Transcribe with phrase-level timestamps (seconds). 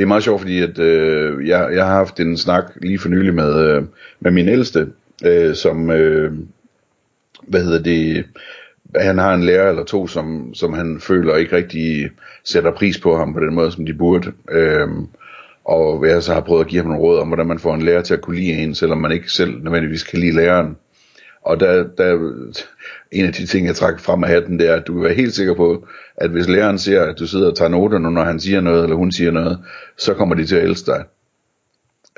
[0.00, 3.08] det er meget sjovt, fordi at, øh, jeg, jeg har haft en snak lige for
[3.08, 3.82] nylig med, øh,
[4.20, 4.88] med min ældste,
[5.24, 6.32] øh, som, øh,
[7.48, 8.24] hvad hedder det,
[8.96, 12.10] han har en lærer eller to, som, som han føler ikke rigtig
[12.44, 14.32] sætter pris på ham på den måde, som de burde.
[14.50, 14.88] Øh,
[15.64, 17.82] og jeg så har prøvet at give ham nogle råd om, hvordan man får en
[17.82, 20.76] lærer til at kunne lide en, selvom man ikke selv nødvendigvis kan lide læreren.
[21.42, 22.32] Og der, der,
[23.12, 25.14] en af de ting, jeg trækker frem af hatten, det er, at du kan være
[25.14, 28.40] helt sikker på, at hvis læreren ser, at du sidder og tager noter, når han
[28.40, 29.58] siger noget, eller hun siger noget,
[29.98, 31.04] så kommer de til at elske dig.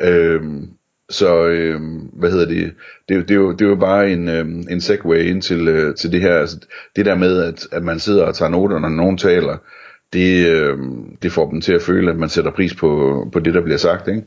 [0.01, 0.69] Øhm,
[1.11, 2.75] så øhm, hvad hedder det?
[3.09, 5.95] Det, det, er jo, det er jo bare en, øhm, en segue ind til, øh,
[5.95, 6.35] til det her.
[6.35, 6.59] Altså,
[6.97, 9.57] det der med, at, at man sidder og tager noter, når nogen taler,
[10.13, 12.89] det, øhm, det får dem til at føle, at man sætter pris på,
[13.33, 14.23] på det, der bliver sagt, ikke?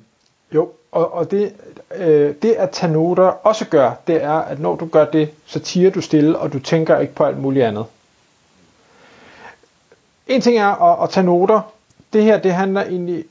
[0.55, 1.53] Jo, og, og det,
[1.97, 5.59] øh, det at tage noter også gør, det er, at når du gør det, så
[5.59, 7.85] tiger du stille, og du tænker ikke på alt muligt andet.
[10.27, 11.61] En ting er at, at tage noter.
[12.13, 13.25] Det her, det handler egentlig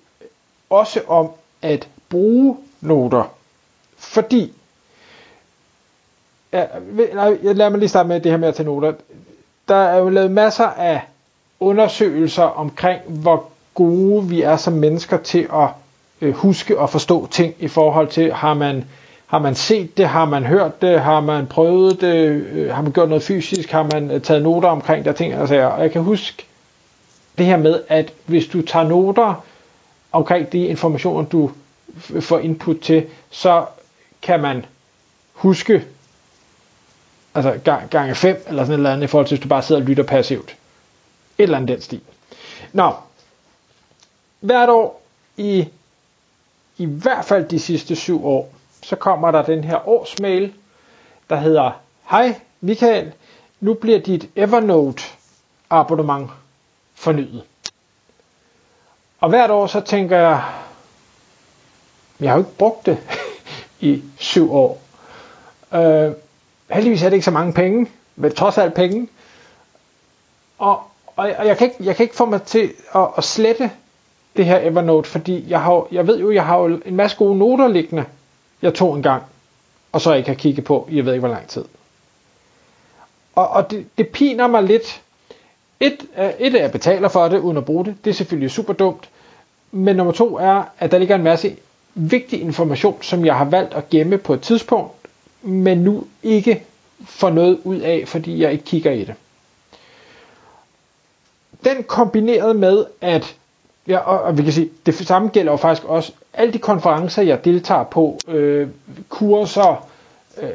[0.70, 1.30] også om
[1.62, 3.34] at bruge noter.
[3.96, 4.52] Fordi,
[6.52, 6.64] ja,
[7.42, 8.92] jeg lader mig lige starte med det her med at tage noter.
[9.68, 11.00] Der er jo lavet masser af
[11.60, 15.68] undersøgelser omkring, hvor gode vi er som mennesker til at
[16.24, 18.84] øh, huske og forstå ting i forhold til, har man,
[19.26, 22.92] har man set det, har man hørt det, har man prøvet det, øh, har man
[22.92, 25.32] gjort noget fysisk, har man øh, taget noter omkring der ting.
[25.32, 26.46] Altså, og jeg kan huske
[27.38, 29.44] det her med, at hvis du tager noter
[30.12, 31.50] omkring de informationer, du
[32.20, 33.64] får input til, så
[34.22, 34.66] kan man
[35.32, 35.84] huske
[37.34, 39.62] altså gang, gange 5 eller sådan et eller andet i forhold til, hvis du bare
[39.62, 40.56] sidder og lytter passivt.
[41.38, 42.00] Et eller andet den stil.
[42.72, 42.92] Nå,
[44.40, 45.02] hvert år
[45.36, 45.68] i
[46.76, 48.52] i hvert fald de sidste syv år,
[48.82, 50.52] så kommer der den her årsmail,
[51.30, 51.70] der hedder,
[52.10, 53.12] Hej Michael,
[53.60, 55.02] nu bliver dit Evernote
[55.70, 56.30] abonnement
[56.94, 57.44] fornyet.
[59.20, 60.44] Og hvert år så tænker jeg,
[62.20, 62.98] jeg har jo ikke brugt det
[63.90, 64.80] i syv år.
[65.72, 66.12] Øh,
[66.70, 69.08] heldigvis er det ikke så mange penge, men trods alt penge.
[70.58, 70.82] Og,
[71.16, 73.70] og, og jeg, kan ikke, jeg kan ikke få mig til at, at slette
[74.36, 77.38] det her Evernote, fordi jeg, har, jeg ved jo, jeg har jo en masse gode
[77.38, 78.04] noter liggende,
[78.62, 79.22] jeg tog en gang,
[79.92, 81.64] og så ikke har kigget på, jeg ved ikke hvor lang tid.
[83.34, 85.02] Og, og det, det piner mig lidt.
[85.80, 87.96] Et, øh, et er, at jeg betaler for det, uden at bruge det.
[88.04, 89.08] Det er selvfølgelig super dumt.
[89.72, 91.56] Men nummer to er, at der ligger en masse
[91.94, 94.92] vigtig information, som jeg har valgt at gemme på et tidspunkt,
[95.42, 96.64] men nu ikke
[97.06, 99.14] får noget ud af, fordi jeg ikke kigger i det.
[101.64, 103.36] Den kombineret med, at
[103.88, 107.22] Ja, og, og vi kan sige, det samme gælder jo faktisk også alle de konferencer,
[107.22, 108.68] jeg deltager på, øh,
[109.08, 109.88] kurser,
[110.42, 110.48] øh,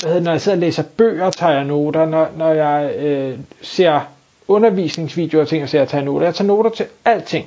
[0.00, 3.38] hvad hedder, når jeg sidder og læser bøger, tager jeg noter, når, når jeg øh,
[3.62, 4.00] ser
[4.48, 6.26] undervisningsvideoer og ting, så jeg tager noter.
[6.26, 7.46] Jeg tager noter til alting.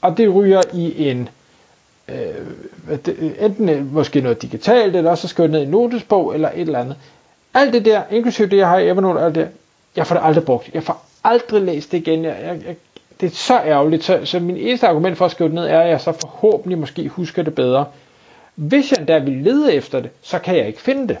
[0.00, 1.28] Og det ryger i en,
[2.08, 2.16] øh,
[3.40, 6.78] enten øh, måske noget digitalt, eller så skriver ned i en notesbog, eller et eller
[6.78, 6.96] andet.
[7.54, 9.48] Alt det der, inklusive det, jeg har i Evernote, alt det,
[9.96, 10.70] jeg får det aldrig brugt.
[10.74, 12.24] Jeg får aldrig læst det igen.
[12.24, 12.76] Jeg, jeg, jeg
[13.20, 15.80] det er så ærgerligt, så, så min eneste argument for at skrive det ned er,
[15.80, 17.84] at jeg så forhåbentlig måske husker det bedre.
[18.54, 21.18] Hvis jeg der vil lede efter det, så kan jeg ikke finde det.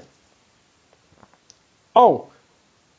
[1.94, 2.30] Og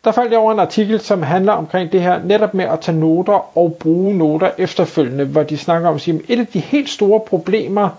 [0.03, 2.99] der faldt jeg over en artikel, som handler omkring det her, netop med at tage
[2.99, 7.19] noter og bruge noter efterfølgende, hvor de snakker om, at et af de helt store
[7.19, 7.89] problemer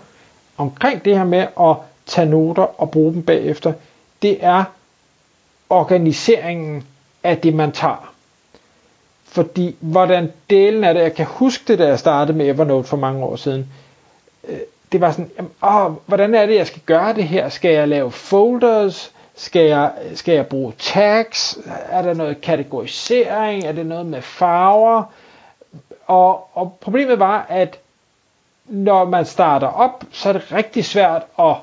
[0.57, 3.73] omkring det her med at tage noter og bruge dem bagefter,
[4.21, 4.63] det er
[5.69, 6.83] organiseringen
[7.23, 8.13] af det, man tager.
[9.31, 12.97] Fordi hvordan delen er det, jeg kan huske det, da jeg startede med Evernote for
[12.97, 13.67] mange år siden.
[14.49, 14.57] Øh,
[14.91, 17.49] det var sådan, jamen, åh, hvordan er det, jeg skal gøre det her?
[17.49, 19.11] Skal jeg lave folders?
[19.35, 21.59] Skal jeg, skal jeg bruge tags?
[21.89, 23.63] Er der noget kategorisering?
[23.63, 25.03] Er det noget med farver?
[26.07, 27.79] Og, og problemet var, at
[28.65, 31.55] når man starter op, så er det rigtig svært at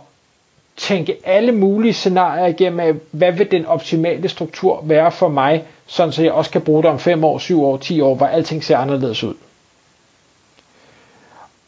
[0.77, 6.13] tænke alle mulige scenarier igennem af, hvad vil den optimale struktur være for mig, sådan
[6.13, 8.65] så jeg også kan bruge det om 5 år, 7 år, 10 år, hvor alting
[8.65, 9.35] ser anderledes ud.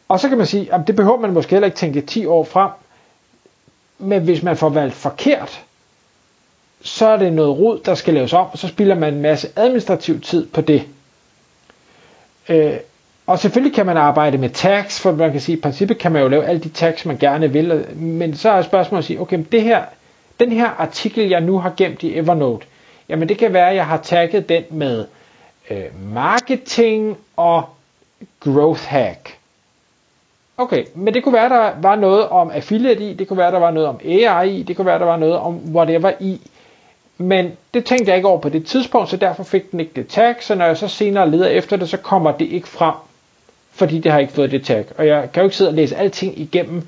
[0.07, 2.43] Og så kan man sige, at det behøver man måske heller ikke tænke 10 år
[2.43, 2.71] frem,
[3.97, 5.63] men hvis man får valgt forkert,
[6.81, 9.47] så er det noget rod, der skal laves om, og så spilder man en masse
[9.55, 10.83] administrativ tid på det.
[12.49, 12.77] Øh,
[13.29, 16.21] Og selvfølgelig kan man arbejde med tags, for man kan sige, i princippet kan man
[16.21, 19.39] jo lave alle de tags, man gerne vil, men så er spørgsmålet at sige, okay,
[19.51, 19.83] det her,
[20.39, 22.65] den her artikel, jeg nu har gemt i Evernote,
[23.09, 25.05] jamen det kan være, at jeg har tagget den med
[25.69, 27.63] øh, marketing og
[28.39, 29.37] growth hack.
[30.57, 33.59] Okay, men det kunne være, der var noget om affiliate i, det kunne være, der
[33.59, 36.41] var noget om AI i, det kunne være, der var noget om whatever i.
[37.17, 40.07] Men det tænkte jeg ikke over på det tidspunkt, så derfor fik den ikke det
[40.07, 42.93] tag, så når jeg så senere leder efter det, så kommer det ikke frem,
[43.71, 44.85] fordi det har ikke fået det tag.
[44.97, 46.87] Og jeg kan jo ikke sidde og læse alting igennem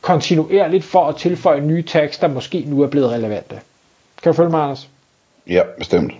[0.00, 3.60] kontinuerligt for at tilføje nye tags, der måske nu er blevet relevante.
[4.22, 4.88] Kan du følge mig, Anders?
[5.50, 6.12] Ja, bestemt.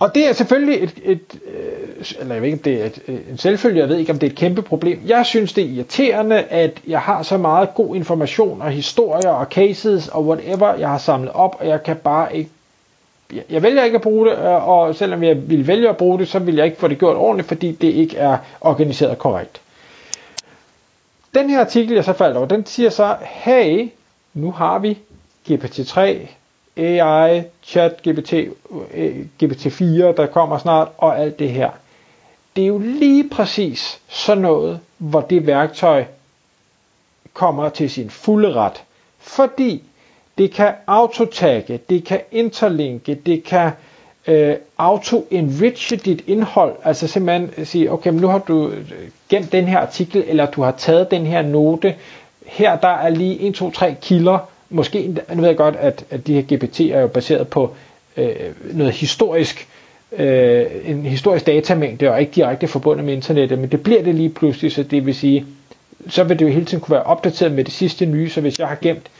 [0.00, 3.02] Og det er selvfølgelig et, et, øh, eller jeg ved ikke, om det er et,
[3.08, 5.00] øh, en selvfølgelig, jeg ved ikke, om det er et kæmpe problem.
[5.06, 9.46] Jeg synes, det er irriterende, at jeg har så meget god information og historier og
[9.46, 12.50] cases og whatever, jeg har samlet op, og jeg kan bare ikke
[13.50, 16.28] jeg vælger ikke at bruge det, øh, og selvom jeg vil vælge at bruge det,
[16.28, 19.60] så vil jeg ikke få det gjort ordentligt, fordi det ikke er organiseret korrekt.
[21.34, 23.88] Den her artikel, jeg så faldt over, den siger så, hey,
[24.34, 24.98] nu har vi
[25.50, 26.28] GPT-3,
[26.76, 28.32] AI, chat, GPT,
[28.94, 29.82] øh, GPT-4,
[30.16, 31.70] der kommer snart, og alt det her.
[32.56, 36.04] Det er jo lige præcis sådan noget, hvor det værktøj
[37.32, 38.82] kommer til sin fulde ret.
[39.18, 39.82] Fordi
[40.38, 43.70] det kan autotagge, det kan interlinke, det kan
[44.26, 46.76] øh, auto-enriche dit indhold.
[46.84, 48.90] Altså simpelthen sige, okay, men nu har du øh,
[49.28, 51.94] gemt den her artikel, eller du har taget den her note.
[52.46, 54.38] Her der er lige 1, 2, 3 kilder,
[54.72, 57.70] måske, nu ved jeg godt, at, at de her GPT er jo baseret på
[58.16, 58.34] øh,
[58.72, 59.68] noget historisk,
[60.18, 64.28] øh, en historisk datamængde, og ikke direkte forbundet med internettet, men det bliver det lige
[64.28, 65.46] pludselig, så det vil sige,
[66.08, 68.58] så vil det jo hele tiden kunne være opdateret med det sidste nye, så hvis
[68.58, 69.10] jeg har gemt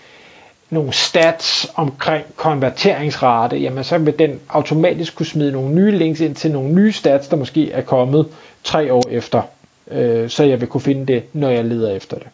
[0.70, 6.34] nogle stats omkring konverteringsrate, jamen så vil den automatisk kunne smide nogle nye links ind
[6.34, 8.26] til nogle nye stats, der måske er kommet
[8.64, 9.42] tre år efter,
[9.90, 12.26] øh, så jeg vil kunne finde det, når jeg leder efter det.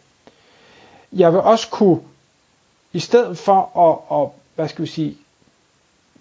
[1.13, 1.99] Jeg vil også kunne
[2.93, 5.17] i stedet for at, at hvad skal vi sige,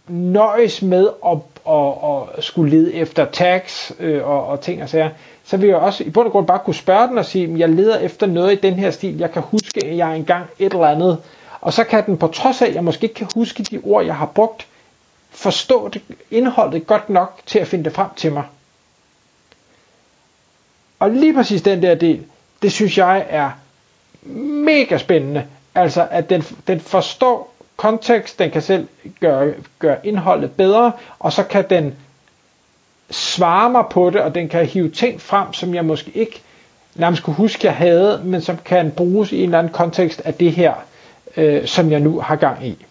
[0.09, 1.38] nøjes med at,
[1.69, 5.11] at, at skulle lede efter tags øh, og, og ting og sager,
[5.44, 7.59] så vil jeg også i bund og grund bare kunne spørge den og sige, at
[7.59, 10.73] jeg leder efter noget i den her stil, jeg kan huske, at jeg engang et
[10.73, 11.19] eller andet,
[11.61, 14.05] og så kan den på trods af, at jeg måske ikke kan huske de ord,
[14.05, 14.67] jeg har brugt,
[15.31, 18.44] forstå det, indholdet godt nok til at finde det frem til mig.
[20.99, 22.25] Og lige præcis den der del,
[22.62, 23.50] det synes jeg er
[24.65, 25.47] mega spændende,
[25.79, 28.87] Altså, at den, den forstår kontekst, den kan selv
[29.21, 31.95] gøre, gøre indholdet bedre, og så kan den
[33.11, 36.43] svare mig på det, og den kan hive ting frem, som jeg måske ikke
[36.95, 40.35] nærmest kunne huske, jeg havde, men som kan bruges i en eller anden kontekst af
[40.35, 40.75] det her,
[41.37, 42.87] øh, som jeg nu har gang i.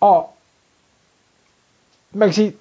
[0.00, 0.33] Og
[2.14, 2.52] man kan sige,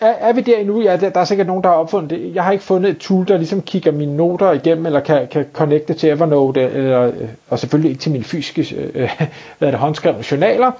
[0.00, 0.82] er, er vi der endnu?
[0.82, 2.34] Ja, der, der er sikkert nogen, der har opfundet det.
[2.34, 5.46] Jeg har ikke fundet et tool, der ligesom kigger mine noter igennem, eller kan, kan
[5.52, 7.12] connecte til Evernote, eller,
[7.48, 9.26] og selvfølgelig ikke til mine fysiske øh, øh,
[9.58, 10.72] hvad er det, håndskrevne journaler.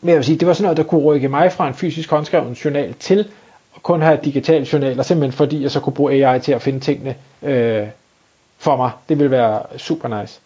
[0.00, 2.10] Men jeg vil sige, det var sådan noget, der kunne rykke mig fra en fysisk
[2.10, 3.18] håndskreven journal til
[3.76, 6.80] at kun have digitale journaler, simpelthen fordi jeg så kunne bruge AI til at finde
[6.80, 7.86] tingene øh,
[8.58, 8.90] for mig.
[9.08, 10.40] Det ville være super nice.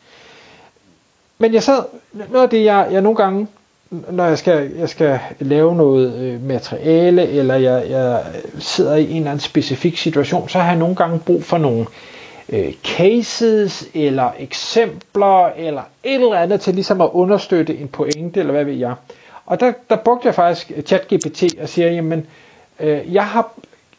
[1.39, 1.83] Men jeg sad,
[2.13, 3.47] noget af det, jeg, jeg nogle gange
[3.90, 8.23] når jeg skal, jeg skal lave noget øh, materiale, eller jeg, jeg
[8.58, 11.87] sidder i en eller anden specifik situation, så har jeg nogle gange brug for nogle
[12.49, 18.53] øh, cases, eller eksempler, eller et eller andet til ligesom at understøtte en pointe, eller
[18.53, 18.94] hvad ved jeg.
[19.46, 22.27] Og der, der brugte jeg faktisk øh, ChatGPT og siger, jamen,
[22.81, 23.53] øh, jeg har,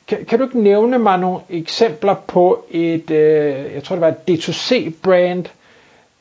[0.08, 4.08] kan, kan du ikke nævne mig nogle eksempler på et, øh, jeg tror det var
[4.28, 5.46] et D2C-brand,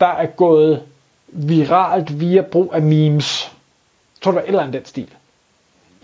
[0.01, 0.83] der er gået
[1.33, 3.53] viralt via brug af memes
[4.21, 5.09] tror du, var et eller andet den stil.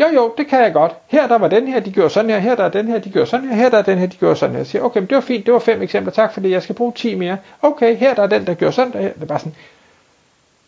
[0.00, 0.92] Jo, jo, det kan jeg godt.
[1.06, 2.38] Her der var den her, de gjorde sådan her.
[2.38, 3.56] Her der er den her, de gjorde sådan her.
[3.56, 4.59] Her der er den her, de gjorde sådan her.
[4.59, 5.47] Jeg siger, okay, men det var fint.
[5.47, 6.12] Det var fem eksempler.
[6.12, 6.50] Tak for det.
[6.50, 7.38] Jeg skal bruge 10 mere.
[7.62, 9.00] Okay, her der er den, der gjorde sådan der.
[9.00, 9.54] Det er bare sådan,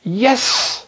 [0.07, 0.87] yes!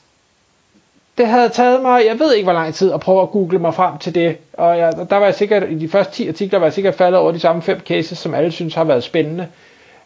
[1.19, 3.75] Det havde taget mig, jeg ved ikke hvor lang tid, at prøve at google mig
[3.75, 4.37] frem til det.
[4.53, 7.21] Og jeg, der var jeg sikkert, i de første 10 artikler, var jeg sikkert faldet
[7.21, 9.49] over de samme fem cases, som alle synes har været spændende.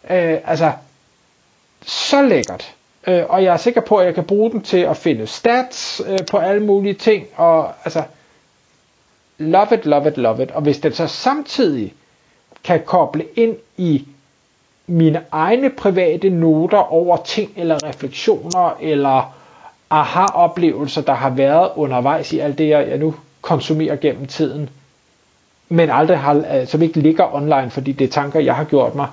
[0.09, 0.71] Øh, altså,
[1.85, 2.73] så lækkert.
[3.07, 6.01] Øh, og jeg er sikker på, at jeg kan bruge den til at finde stats
[6.07, 7.27] øh, på alle mulige ting.
[7.35, 8.03] Og altså,
[9.37, 10.51] love it, love it, love it.
[10.51, 11.93] Og hvis den så samtidig
[12.63, 14.07] kan koble ind i
[14.87, 19.35] mine egne private noter over ting eller refleksioner eller
[19.89, 24.69] aha-oplevelser, der har været undervejs i alt det, jeg nu konsumerer gennem tiden,
[25.69, 28.95] men aldrig har, øh, som ikke ligger online, fordi det er tanker, jeg har gjort
[28.95, 29.07] mig,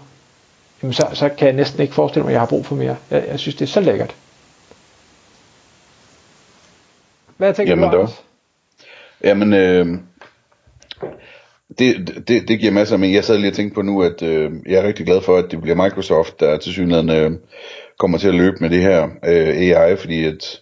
[0.83, 2.97] jamen så, så kan jeg næsten ikke forestille mig, at jeg har brug for mere.
[3.11, 4.15] Jeg, jeg synes, det er så lækkert.
[7.37, 8.23] Hvad tænker jamen, du, Anders?
[9.25, 9.87] Jamen, øh,
[11.79, 13.15] det, det, det giver masser af mening.
[13.15, 15.51] Jeg sad lige og tænkte på nu, at øh, jeg er rigtig glad for, at
[15.51, 17.31] det bliver Microsoft, der til synligheden øh,
[17.99, 20.61] kommer til at løbe med det her øh, AI, fordi at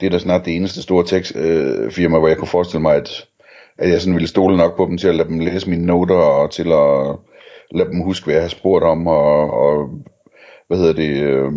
[0.00, 3.26] det er da snart det eneste store tech-firma, øh, hvor jeg kunne forestille mig, at,
[3.78, 6.14] at jeg sådan ville stole nok på dem til at lade dem læse mine noter,
[6.14, 7.16] og til at
[7.70, 9.90] lad dem huske, hvad jeg har spurgt om, og, og
[10.68, 11.52] hvad hedder det, øh,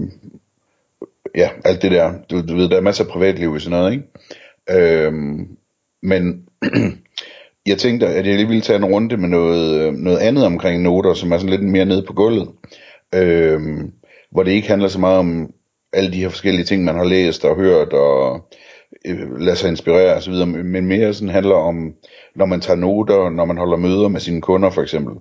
[1.35, 2.13] ja, alt det der.
[2.29, 4.05] Du, du ved, der er masser af privatliv i sådan noget, ikke?
[4.69, 5.13] Øh,
[6.03, 6.47] men
[7.67, 10.81] jeg tænkte, at jeg lige ville tage en runde med noget, øh, noget andet omkring
[10.81, 12.49] noter, som er sådan lidt mere nede på gulvet.
[13.15, 13.61] Øh,
[14.31, 15.53] hvor det ikke handler så meget om
[15.93, 18.47] alle de her forskellige ting, man har læst og hørt og
[19.05, 21.93] øh, lader sig inspirere osv., men mere sådan handler om,
[22.35, 25.15] når man tager noter, når man holder møder med sine kunder for eksempel.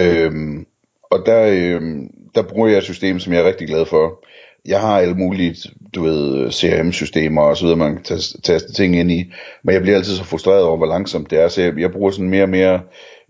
[0.00, 0.66] Øhm,
[1.10, 4.24] og der, øhm, der bruger jeg et system, som jeg er rigtig glad for.
[4.66, 5.56] Jeg har alle mulige,
[5.94, 9.32] du ved, CRM-systemer og så videre, man kan taste ting ind i,
[9.64, 12.10] men jeg bliver altid så frustreret over, hvor langsomt det er, så jeg, jeg bruger
[12.10, 12.80] sådan mere og mere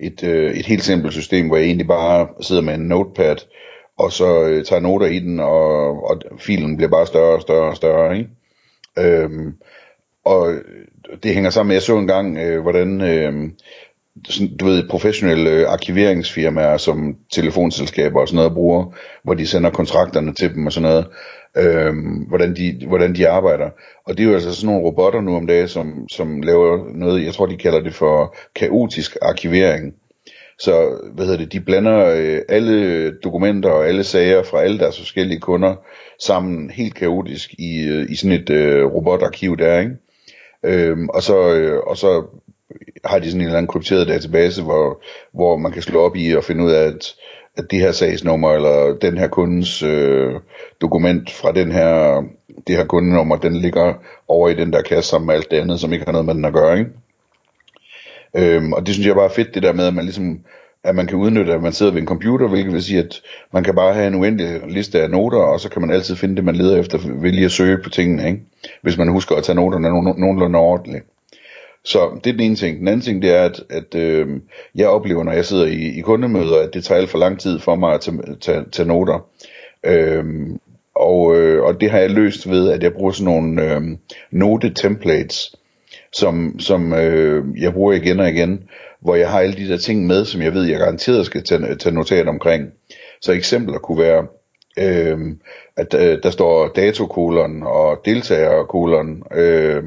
[0.01, 3.37] et, øh, et helt simpelt system, hvor jeg egentlig bare sidder med en notepad,
[3.99, 7.71] og så øh, tager noter i den, og, og filen bliver bare større og større
[7.71, 8.31] og større, ikke?
[8.99, 9.53] Øhm,
[10.25, 10.55] og
[11.23, 13.51] det hænger sammen med, jeg så engang, øh, hvordan øh,
[14.29, 18.95] sådan, du ved, professionelle arkiveringsfirmaer som telefonselskaber og sådan noget bruger,
[19.25, 21.07] hvor de sender kontrakterne til dem og sådan noget,
[21.57, 23.71] øhm, hvordan, de, hvordan de arbejder.
[24.07, 27.25] Og det er jo altså sådan nogle robotter nu om dagen, som, som laver noget,
[27.25, 29.95] jeg tror de kalder det for kaotisk arkivering.
[30.59, 34.99] Så, hvad hedder det, de blander øh, alle dokumenter og alle sager fra alle deres
[34.99, 35.75] forskellige kunder
[36.21, 39.93] sammen helt kaotisk i, øh, i sådan et øh, robotarkiv der, ikke?
[40.65, 42.25] Øhm, og, så, øh, og så
[43.05, 46.37] har de sådan en eller anden krypteret database, hvor, hvor man kan slå op i
[46.37, 47.15] og finde ud af, at,
[47.57, 50.35] at det her sagsnummer, eller den her kundens øh,
[50.81, 52.23] dokument fra den her,
[52.67, 53.95] det her kundenummer, den ligger
[54.29, 56.35] over i den der kasse sammen med alt det andet, som ikke har noget med
[56.35, 56.91] den at gøre, ikke?
[58.37, 60.41] Øhm, og det synes jeg bare er fedt, det der med, at man ligesom
[60.85, 63.21] at man kan udnytte, at man sidder ved en computer, hvilket vil sige, at
[63.53, 66.37] man kan bare have en uendelig liste af noter, og så kan man altid finde
[66.37, 68.41] det, man leder efter, ved lige at søge på tingene, ikke?
[68.83, 69.89] hvis man husker at tage noterne
[70.21, 71.05] nogenlunde ordentligt.
[71.85, 72.79] Så det er den ene ting.
[72.79, 74.29] Den anden ting, det er, at, at øh,
[74.75, 77.59] jeg oplever, når jeg sidder i, i kundemøder, at det tager alt for lang tid
[77.59, 79.27] for mig at tage, tage, tage noter.
[79.85, 80.25] Øh,
[80.95, 83.83] og, øh, og det har jeg løst ved, at jeg bruger sådan nogle øh,
[84.31, 85.57] note-templates,
[86.13, 88.69] som, som øh, jeg bruger igen og igen,
[89.01, 91.75] hvor jeg har alle de der ting med, som jeg ved, jeg garanteret skal tage,
[91.75, 92.69] tage notat omkring.
[93.21, 94.27] Så eksempler kunne være,
[94.79, 95.19] øh,
[95.77, 99.85] at øh, der står datokolon og deltagerkolon øh,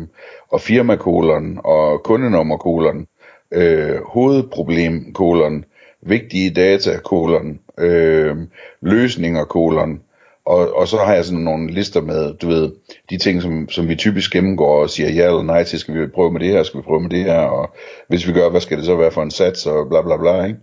[0.49, 3.07] og firmakolon og kundenummerkolon,
[3.53, 5.65] øh, hovedproblemkolon,
[6.01, 8.35] vigtige data kolon, øh,
[8.81, 10.01] løsninger kolon,
[10.45, 12.71] og, og så har jeg sådan nogle lister med, du ved,
[13.09, 16.07] de ting, som, som vi typisk gennemgår og siger ja eller nej til, skal vi
[16.07, 17.75] prøve med det her, skal vi prøve med det her, og
[18.07, 20.45] hvis vi gør, hvad skal det så være for en sats, og bla bla bla,
[20.45, 20.59] ikke?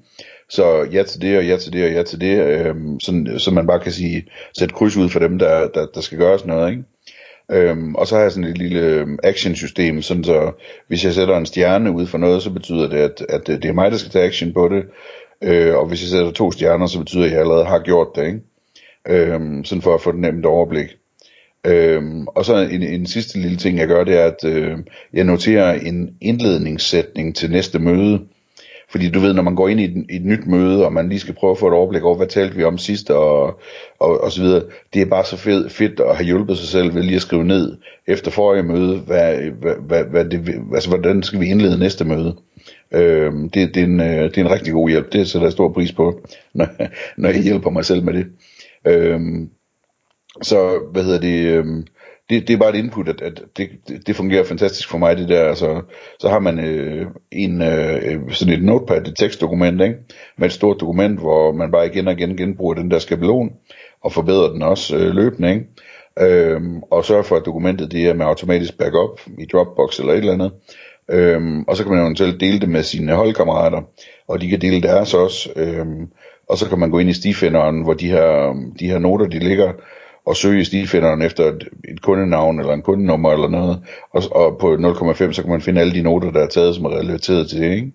[0.50, 3.50] Så ja til det, og ja til det, og ja til det, øhm, sådan, så
[3.50, 4.26] man bare kan sige,
[4.58, 6.82] sætte kryds ud for dem, der, der, der skal gøres noget, ikke?
[7.50, 10.52] Øhm, og så har jeg sådan et lille øhm, action system, sådan så
[10.88, 13.64] hvis jeg sætter en stjerne ud for noget, så betyder det, at, at øh, det
[13.64, 14.84] er mig, der skal tage action på det.
[15.42, 18.08] Øh, og hvis jeg sætter to stjerner, så betyder det, at jeg allerede har gjort
[18.14, 18.40] det, ikke?
[19.08, 20.96] Øhm, sådan for at få et nemt overblik.
[21.66, 24.78] Øhm, og så en, en sidste lille ting, jeg gør, det er, at øh,
[25.12, 28.20] jeg noterer en indledningssætning til næste møde.
[28.90, 31.20] Fordi du ved, når man går ind i et, et nyt møde, og man lige
[31.20, 33.60] skal prøve at få et overblik over, hvad talte vi om sidst, og,
[33.98, 34.62] og, og så videre.
[34.94, 37.44] Det er bare så fedt, fedt at have hjulpet sig selv ved lige at skrive
[37.44, 37.76] ned
[38.06, 42.36] efter forrige møde, hvad, hvad, hvad, hvad det, altså, hvordan skal vi indlede næste møde.
[42.92, 45.52] Øhm, det, det, er en, øh, det er en rigtig god hjælp, det sætter jeg
[45.52, 46.20] stor pris på,
[46.54, 46.66] når,
[47.16, 48.26] når jeg hjælper mig selv med det.
[48.86, 49.50] Øhm,
[50.42, 51.86] så, hvad hedder det, øhm,
[52.30, 53.68] det, det er bare et input, at, at det,
[54.06, 55.82] det, fungerer fantastisk for mig, det der, altså,
[56.20, 59.94] så har man øh, en, øh, sådan et notepad, et tekstdokument, ikke?
[60.38, 63.50] med et stort dokument, hvor man bare igen og igen genbruger den der skabelon,
[64.04, 65.66] og forbedrer den også øh, løbende, ikke?
[66.20, 70.18] Øhm, og sørger for, at dokumentet det er med automatisk backup i Dropbox eller et
[70.18, 70.52] eller andet.
[71.10, 73.82] Øhm, og så kan man eventuelt dele det med sine holdkammerater,
[74.28, 75.50] og de kan dele deres også.
[75.56, 76.08] Øhm,
[76.48, 79.38] og så kan man gå ind i stifinderen, hvor de her, de her noter, de
[79.38, 79.72] ligger,
[80.28, 80.86] og søge i
[81.24, 83.80] efter et, et kundenavn eller en kundenummer eller noget,
[84.14, 86.84] og, og på 0,5 så kan man finde alle de noter, der er taget, som
[86.84, 87.92] er relateret til det, ikke?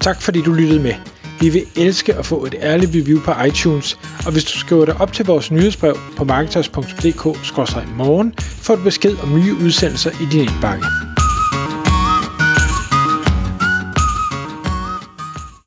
[0.00, 0.94] Tak fordi du lyttede med.
[1.40, 5.00] Vi vil elske at få et ærligt review på iTunes, og hvis du skriver dig
[5.00, 11.05] op til vores nyhedsbrev på marketers.dk-morgen, får du besked om nye udsendelser i din indbakke.